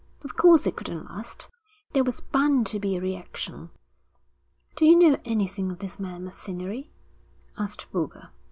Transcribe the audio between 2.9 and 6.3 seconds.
a reaction.' 'Do you know anything of this man